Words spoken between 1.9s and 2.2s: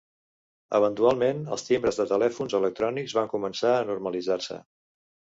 de